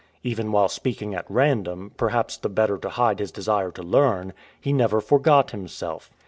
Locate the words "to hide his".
2.79-3.31